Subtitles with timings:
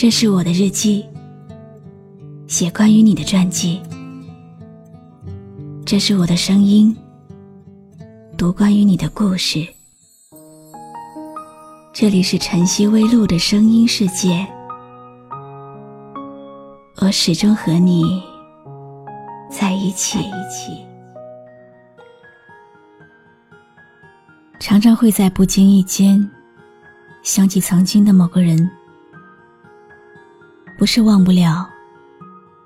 [0.00, 1.04] 这是我的日记，
[2.46, 3.82] 写关于你的传记。
[5.84, 6.96] 这是我的声音，
[8.34, 9.62] 读关于你的故事。
[11.92, 14.46] 这里是晨曦微露的声音世界，
[17.02, 18.22] 我始终和你
[19.50, 20.18] 在一起。
[24.58, 26.26] 常常会在不经意间
[27.22, 28.66] 想起曾经的某个人，
[30.80, 31.68] 不是忘不了，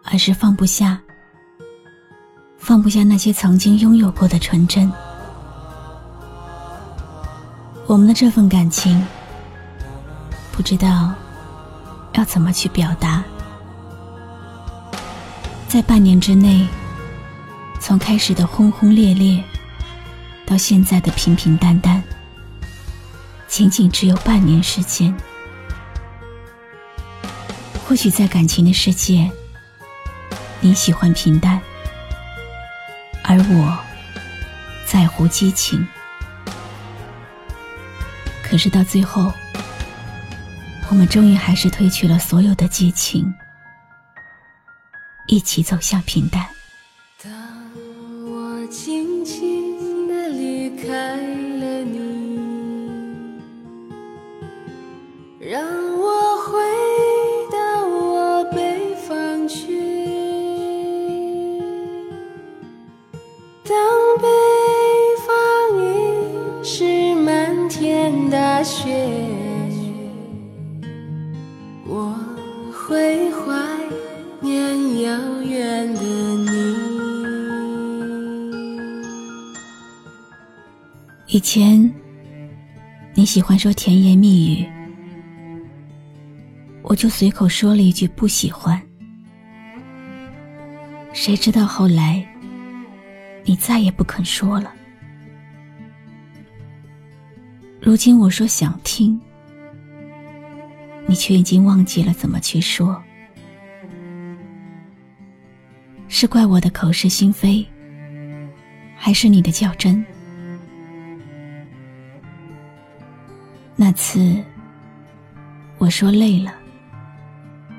[0.04, 1.00] 而是放不下。
[2.56, 4.88] 放不下那些曾经拥有过的纯真。
[7.88, 9.04] 我们的这份感情，
[10.52, 11.12] 不知道
[12.12, 13.20] 要怎么去表达。
[15.66, 16.68] 在半年之内，
[17.80, 19.42] 从开始的轰轰烈烈，
[20.46, 22.00] 到现在的平平淡淡，
[23.48, 25.12] 仅仅只有半年时间。
[27.94, 29.30] 或许在感情的世界，
[30.60, 31.60] 你喜欢平淡。
[33.22, 33.78] 而我
[34.84, 35.86] 在乎激情，
[38.42, 39.32] 可是到最后，
[40.90, 43.32] 我们终于还是褪去了所有的激情，
[45.28, 46.44] 一起走向平淡。
[47.22, 47.32] 当
[48.26, 52.40] 我轻轻的离开了你，
[63.66, 63.74] 当
[64.18, 64.26] 北
[65.24, 65.34] 方
[65.80, 68.94] 已是漫天大雪，
[71.86, 72.14] 我
[72.70, 73.54] 会怀
[74.42, 76.76] 念遥远的你
[81.28, 81.90] 以前，
[83.14, 84.66] 你喜欢说甜言蜜语，
[86.82, 88.78] 我就随口说了一句不喜欢。
[91.14, 92.22] 谁知道后来，
[93.44, 94.72] 你再也不肯说了。
[97.80, 99.20] 如今我说想听，
[101.06, 103.00] 你却已经忘记了怎么去说，
[106.08, 107.64] 是怪我的口是心非，
[108.96, 110.02] 还是你的较真？
[113.76, 114.42] 那次，
[115.76, 116.54] 我说累了，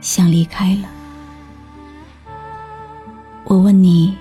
[0.02, 0.90] 想离开了。
[3.46, 4.16] 我问你，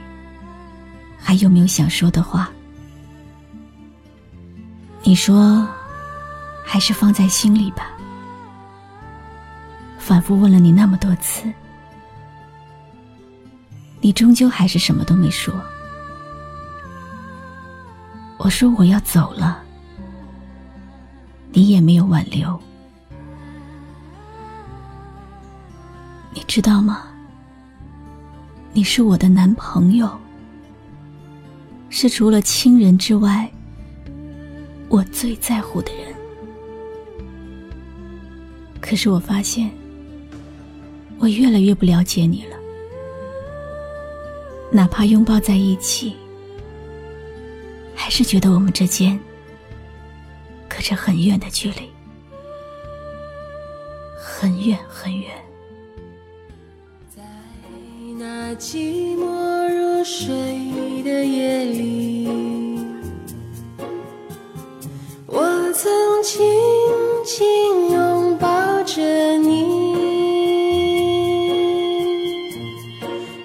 [1.25, 2.51] 还有没有想说的话？
[5.03, 5.67] 你说，
[6.63, 7.91] 还是放在心里吧。
[9.99, 11.51] 反复问了你那么多次，
[14.03, 15.55] 你终究还是什么都没说。
[18.37, 19.63] 我说我要走了。
[21.53, 22.61] 你也没有挽留，
[26.33, 27.03] 你知道吗？
[28.73, 30.21] 你是我的男朋友，
[31.97, 33.49] 是除了亲人之外，
[34.89, 36.13] 我最在乎的人。
[38.81, 39.71] 可是我发现，
[41.21, 42.57] 我越来越不了解你了。
[44.73, 46.17] 哪怕拥抱在一起，
[47.95, 49.17] 还是觉得我们之间。
[50.69, 51.89] 隔着很远的距离，
[54.19, 55.31] 很远很远。
[57.15, 57.23] 在
[58.19, 59.54] 那寂寞
[60.05, 60.35] 水
[61.03, 62.29] 的夜里，
[65.27, 66.45] 我曾轻
[67.25, 69.01] 轻拥抱着
[69.39, 69.65] 你。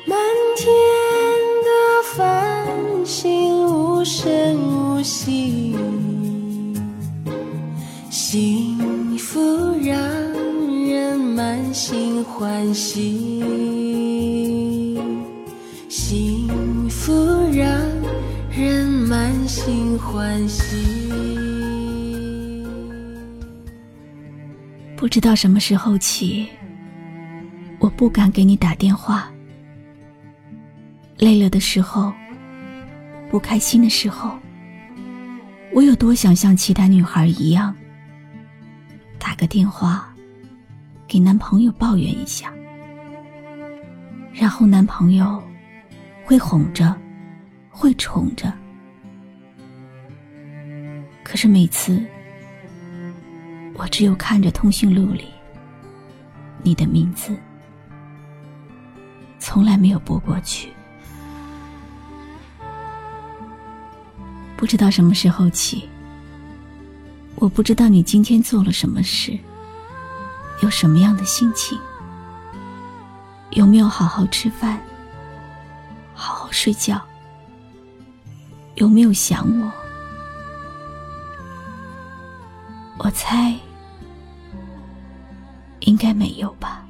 [0.06, 0.18] 满
[0.58, 0.68] 天
[1.64, 1.70] 的
[2.14, 2.68] 繁
[3.06, 5.78] 星无声无息。
[8.10, 9.40] 幸福
[9.82, 9.98] 让
[10.86, 13.79] 人满心欢喜，
[19.60, 21.04] 心欢喜。
[24.96, 26.48] 不知道什么时候起，
[27.78, 29.30] 我不敢给你打电话。
[31.18, 32.14] 累了的时候，
[33.30, 34.32] 不开心的时候，
[35.74, 37.76] 我有多想像其他女孩一样。
[39.18, 40.16] 打个电话，
[41.06, 42.54] 给男朋友抱怨一下，
[44.32, 45.44] 然后男朋友
[46.24, 46.96] 会哄着，
[47.70, 48.54] 会宠着。
[51.30, 52.04] 可是每次，
[53.76, 55.28] 我只有看着通讯录里
[56.64, 57.38] 你的名字，
[59.38, 60.70] 从来没有拨过去。
[64.58, 65.88] 不知道什么时候起。
[67.36, 69.38] 我不知道你今天做了什么事，
[70.64, 71.78] 有什么样的心情？
[73.52, 74.82] 有没有好好吃饭？
[76.16, 77.00] 好好睡觉？
[78.74, 79.72] 有没有想我？
[83.00, 83.56] 我猜，
[85.80, 86.86] 应该没有吧。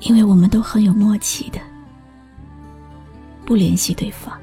[0.00, 1.60] 因为我们都很有默契的，
[3.44, 4.38] 不联系对方。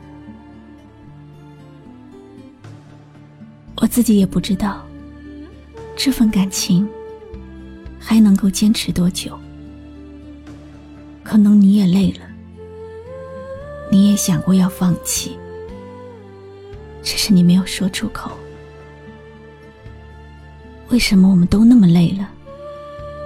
[3.77, 4.85] 我自己也不知道，
[5.95, 6.87] 这份感情
[7.97, 9.39] 还能够坚持多久。
[11.23, 12.25] 可能你也累了，
[13.89, 15.37] 你也想过要放弃，
[17.01, 18.31] 只是你没有说出口。
[20.89, 22.27] 为什么我们都那么累了，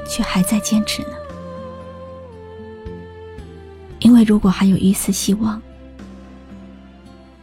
[0.07, 1.13] 却还在坚持呢？
[3.99, 5.61] 因为如果还有一丝希望，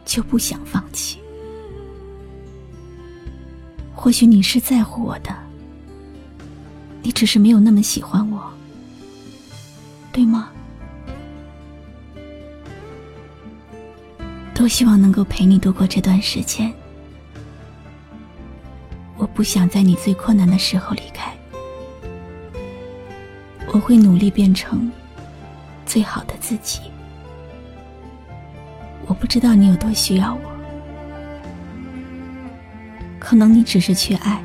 [0.05, 1.17] 就不想放弃。
[3.95, 5.35] 或许你是在乎我的，
[7.01, 8.51] 你只是没有那么喜欢我，
[10.11, 10.49] 对吗？
[14.53, 16.71] 多希望能够陪你度过这段时间。
[19.41, 21.33] 不想在你最困难的时候离开，
[23.73, 24.91] 我会努力变成
[25.83, 26.79] 最好的自己。
[29.07, 30.41] 我不知道你有多需要我。
[33.17, 34.43] 可能你只是缺爱，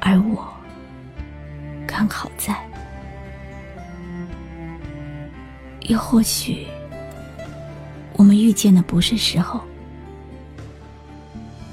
[0.00, 0.52] 而我
[1.86, 2.56] 刚好在。
[5.82, 6.66] 又或许，
[8.14, 9.60] 我们遇见的不是时候。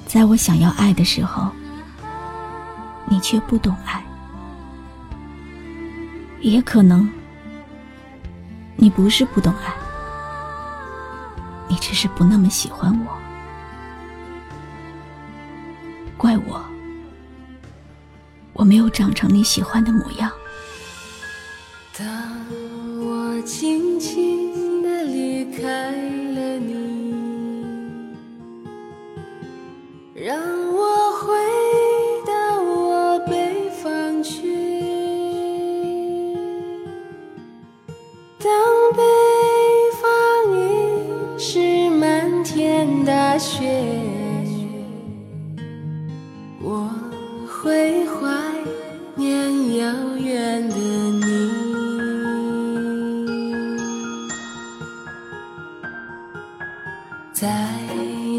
[0.07, 1.51] 在我想要爱的时候，
[3.05, 4.01] 你却不懂爱。
[6.39, 7.09] 也可能，
[8.77, 9.73] 你不是不懂爱，
[11.67, 13.17] 你只是不那么喜欢我。
[16.15, 16.63] 怪我，
[18.53, 20.31] 我没有长成你喜欢的模样。
[21.97, 22.07] 当
[23.01, 25.91] 我轻轻地离开
[57.39, 57.47] 在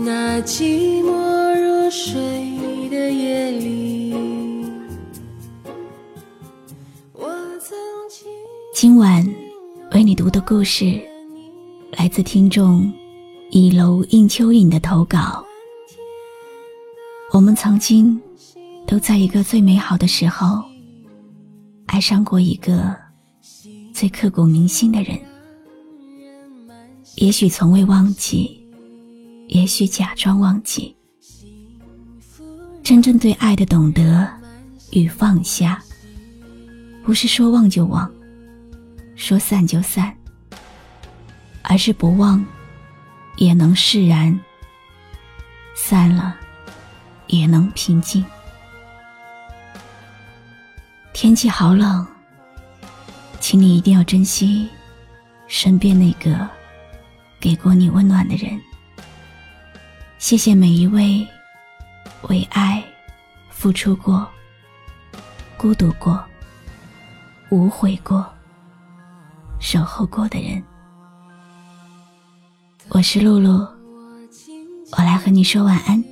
[0.04, 2.18] 那寂寞如水
[2.90, 4.12] 的夜里，
[7.12, 7.28] 我
[7.60, 7.78] 曾
[8.10, 8.28] 经。
[8.74, 9.24] 今晚
[9.92, 11.00] 为你读的故事，
[11.92, 12.92] 来自听众
[13.52, 15.46] 倚楼映秋影的投稿。
[17.32, 18.20] 我们曾经。
[18.84, 20.64] 都在一个最美好的时候，
[21.86, 22.96] 爱上过一个
[23.92, 25.16] 最刻骨铭心的人。
[27.16, 28.57] 也许从未忘记，
[29.48, 30.94] 也许假装忘记。
[32.82, 34.26] 真正对爱的懂得
[34.92, 35.82] 与放下，
[37.04, 38.10] 不是说忘就忘，
[39.14, 40.16] 说散就散，
[41.62, 42.42] 而是不忘
[43.36, 44.38] 也能释然，
[45.74, 46.34] 散了
[47.26, 48.24] 也能平静。
[51.12, 52.06] 天气好冷，
[53.40, 54.68] 请你一定要珍惜
[55.46, 56.48] 身边那个
[57.40, 58.58] 给过你温暖的人。
[60.18, 61.24] 谢谢每一位
[62.28, 62.82] 为爱
[63.50, 64.26] 付出过、
[65.56, 66.20] 孤独过、
[67.50, 68.26] 无悔过、
[69.60, 70.60] 守候过的人。
[72.88, 73.64] 我是露露，
[74.90, 76.02] 我来和你说晚安。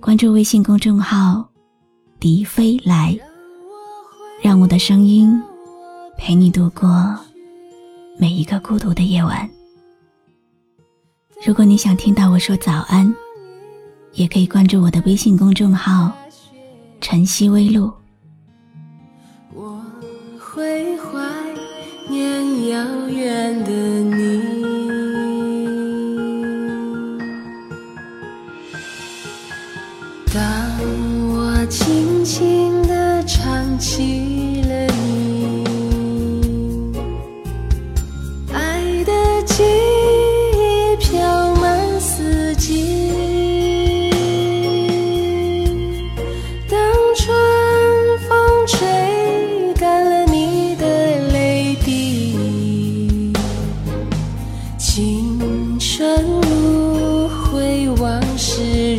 [0.00, 1.46] 关注微信公众号。
[2.20, 3.14] 笛飞来，
[4.42, 5.38] 让我的声音
[6.16, 7.14] 陪你度过
[8.18, 9.46] 每一个孤独的夜晚。
[11.46, 13.14] 如果你想听到我说早安，
[14.14, 16.10] 也可以关注我的微信公众号
[17.02, 17.92] “晨曦微露”。
[19.52, 19.78] 我
[20.40, 21.20] 会怀
[22.08, 24.42] 念遥远的你。
[30.32, 30.42] 当
[31.28, 34.13] 我轻轻地唱起
[55.36, 58.93] 青春无悔，往事